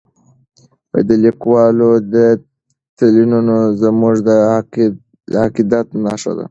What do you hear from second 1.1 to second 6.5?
لیکوالو تلینونه زموږ د عقیدت نښه ده.